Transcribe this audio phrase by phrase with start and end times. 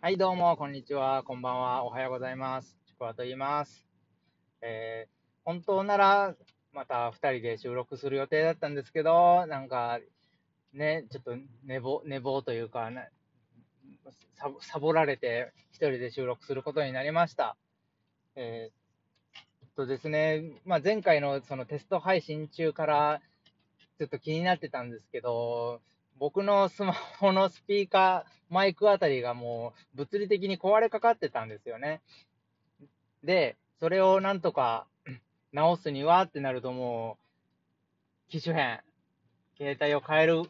[0.00, 2.76] はい、どうも、こんにちは、こんばんは、おはようございます。
[2.86, 3.84] ちくわと言います。
[4.62, 5.10] えー、
[5.44, 6.36] 本当なら、
[6.72, 9.98] また2人で収録する予定だったんですけど、なんか、
[10.72, 11.32] ね、ちょっと
[11.64, 13.08] 寝坊、寝坊というか、な
[14.36, 17.56] サボサボられて、1人で収録することになりました。
[18.36, 23.20] えー、っとですね、まあ、前回のそのテスト配信中から、
[23.98, 25.80] ちょっと気になってたんですけど、
[26.18, 32.00] 僕のスマホのスピーカー、マイクあたりがもう物理的に壊れかかってたんですよね。
[33.22, 34.86] で、それをなんとか
[35.52, 37.18] 直すにはってなるとも
[38.28, 38.80] う、機種変、
[39.56, 40.42] 携帯を変える、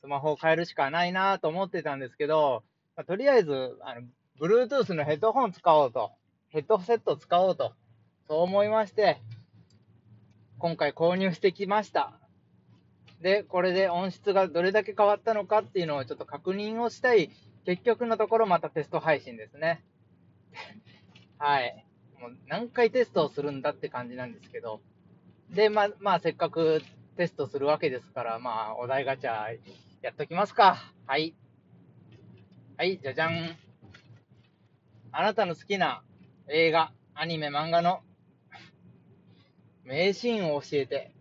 [0.00, 2.62] スマホを変えるしかないなと思ってたんですけど、
[2.96, 4.02] まあとりあえず、あの、
[4.40, 6.12] Bluetooth のヘッドホン使おうと、
[6.48, 7.74] ヘッドセット使おうと、
[8.26, 9.20] そう思いまして、
[10.58, 12.23] 今回購入してきました。
[13.24, 17.30] で、これで音質がどれだけ変わったのかっていうのをちょっと確認をしたい、
[17.64, 19.82] 結局のところまたテスト配信ですね。
[21.38, 21.86] はい。
[22.20, 24.82] もう何回テストをするんだって感じなんですけど。
[25.48, 26.82] で、まあ、まあ、せっかく
[27.16, 29.58] テストするわけですから、まあ、お題ガチャ
[30.02, 30.76] やっときますか。
[31.06, 31.34] はい。
[32.76, 33.56] はい、じゃじゃん。
[35.12, 36.02] あなたの好きな
[36.48, 38.02] 映画、アニメ、漫画の
[39.82, 41.14] 名シーンを教えて。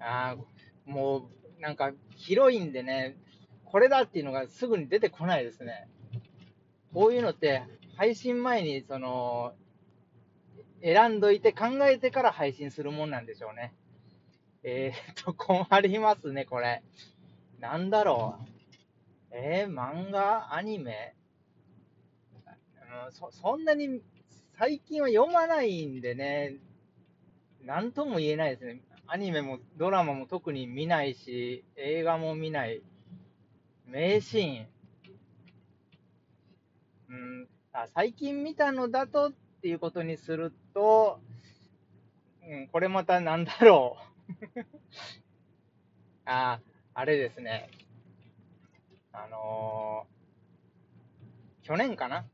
[0.00, 3.16] ああ、もう、なんか、広いんでね、
[3.64, 5.88] これだっていうのがすぐに出てこないですね。
[6.92, 7.62] こういうのって、
[7.96, 9.54] 配信前に、その、
[10.82, 13.74] 選んどいて考えてから配信するもんなんでしょうね。
[14.62, 16.82] えー、っと、困りますね、これ。
[17.60, 18.48] なんだろう。
[19.30, 21.14] えー、漫画アニメ
[23.06, 24.00] うんそそんなに
[24.58, 26.56] 最近は読まないんでね、
[27.64, 28.80] なんとも言えないですね。
[29.10, 32.82] アニメもドラマも特に見ないし、映画も見ない。
[33.86, 34.66] 名シーン。
[37.08, 41.20] うん、あ最近見たのだとっていうことにすると、
[42.46, 43.96] うん、これまたなんだろ
[44.28, 44.66] う。
[46.26, 46.60] あ、
[46.92, 47.70] あれですね。
[49.12, 50.18] あのー
[51.62, 52.26] 去年かな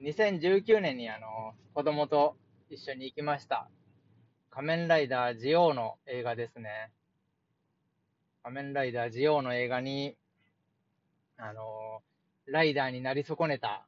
[0.00, 2.36] ?2019 年にあのー子供と
[2.68, 3.68] 一緒に行きました。
[4.50, 6.90] 仮面ライダージオウの映画ですね。
[8.42, 10.16] 仮面ライダージオウの映画に、
[11.36, 12.10] あのー
[12.50, 13.86] ライダーになり損ねた、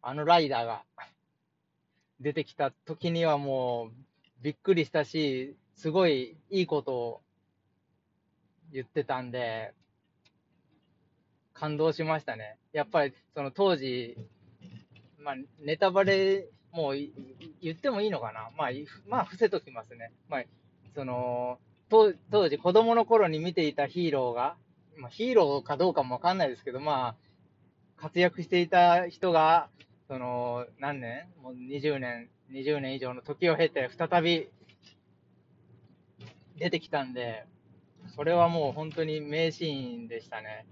[0.00, 0.82] あのライダーが
[2.20, 3.90] 出てきた時にはもう
[4.40, 7.20] びっくりしたし、すごいいいことを
[8.72, 9.74] 言ってたんで、
[11.54, 12.56] 感動しましたね。
[12.72, 14.16] やっぱりその当時、
[15.18, 16.46] まあ、ネタバレ、
[16.76, 16.94] もう
[17.62, 18.50] 言ってもいいのかな？
[18.54, 18.70] まあ、
[19.08, 20.12] まあ、伏せときますね。
[20.28, 20.42] まあ、
[20.94, 24.56] その、当当時子供の頃に見ていたヒーローが、
[24.98, 27.16] まあ、ヒーローかどうかもわかんないですけど、まあ、
[27.96, 29.68] 活躍していた人が、
[30.06, 31.26] その、何年？
[31.42, 34.48] もう20年、20年以上の時を経て、再び
[36.58, 37.46] 出てきたんで、
[38.14, 40.66] それはもう本当に名シーンでしたね。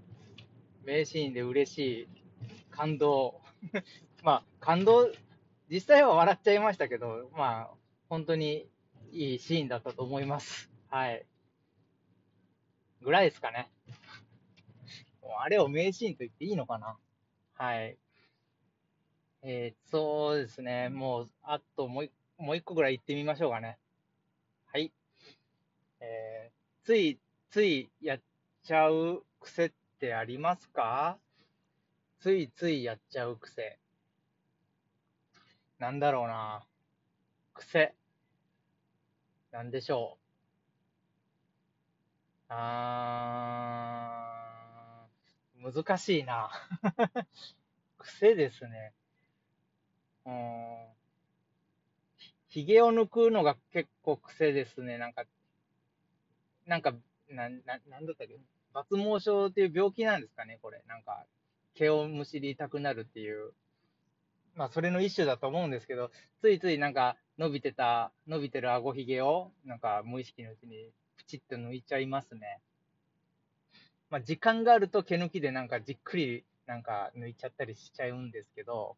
[0.85, 2.07] 名シーンで嬉しい、
[2.69, 3.41] 感動。
[4.23, 5.11] まあ、感動、
[5.69, 7.69] 実際は笑っちゃいましたけど、まあ、
[8.09, 8.69] 本当に
[9.11, 10.69] いいシーンだったと思います。
[10.89, 11.25] はい。
[13.01, 13.71] ぐらいですかね。
[15.21, 16.97] もうあれを名シーンと言っていいのかな
[17.55, 17.97] はい。
[19.41, 20.89] えー、そうですね。
[20.89, 23.77] もう、あともうもう一個ぐらい言ってみましょうかね。
[24.71, 24.91] はい。
[25.99, 28.19] えー、つい、ついやっ
[28.63, 31.17] ちゃう癖ってありますか？
[32.19, 33.79] ついついやっちゃう癖。
[35.79, 36.65] なんだろうな。
[37.53, 37.93] 癖。
[39.51, 40.25] なんでしょう。
[42.49, 46.49] あー、難しいな。
[47.97, 48.93] 癖ですね。
[50.25, 50.87] うん。
[52.49, 54.97] ひげを抜くのが結構癖ですね。
[54.97, 55.25] なんか、
[56.65, 56.93] なんか、
[57.29, 58.37] な、な、なんだったっけ？
[58.73, 60.83] 抜毛症っていう病気なんですかね、これ。
[60.87, 61.25] なんか、
[61.75, 63.53] 毛をむしりたくなるっていう。
[64.55, 72.61] まあ、それの一種だと思うんですけど、ついついなんか、伸びてた、伸びてる顎ひげを、なんか、無意識のうちに、プチッと抜いちゃいますね。
[74.09, 78.95] まあ、時間があると毛抜きでなんか、じっくり、なんか、抜いちゃったりしちゃうんですけど、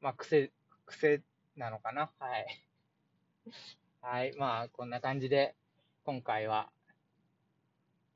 [0.00, 0.50] まあ、癖、
[0.86, 1.22] 癖
[1.56, 2.10] なのかな？
[2.18, 2.46] はい。
[4.00, 4.34] はい。
[4.36, 5.54] まあ、こんな感じで、
[6.04, 6.70] 今回は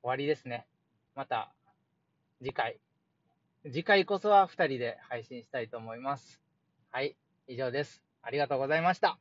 [0.02, 0.66] 終わりですね。
[1.14, 1.54] また、
[2.42, 2.80] 次回。
[3.66, 6.38] 次回こそは2人で配信したいと思います。
[6.90, 7.16] はい。
[7.46, 8.02] 以上です。
[8.20, 9.18] ありがとうございました。